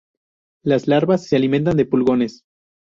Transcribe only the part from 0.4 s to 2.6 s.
Las larvas se alimentan de pulgones.